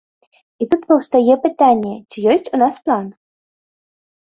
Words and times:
І 0.63 0.67
тут 0.71 0.81
паўстае 0.91 1.35
пытанне, 1.43 1.93
ці 2.09 2.25
ёсць 2.35 2.51
у 2.55 2.63
нас 2.65 2.83
план? 2.89 3.05